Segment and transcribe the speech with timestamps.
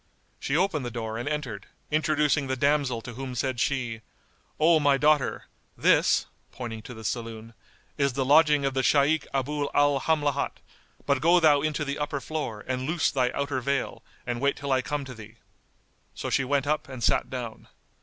[0.39, 4.01] She opened the door and entered, introducing the damsel to whom said she,
[4.59, 5.45] "O my daughter,
[5.77, 7.53] this (pointing to the saloon)
[7.99, 10.59] is the lodging of the Shaykh Abu al Hamlat;
[11.05, 14.71] but go thou into the upper floor and loose thy outer veil and wait till
[14.71, 15.35] I come to thee."
[16.15, 17.67] So she went up and sat down.